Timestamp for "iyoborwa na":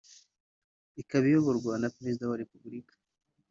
1.29-1.91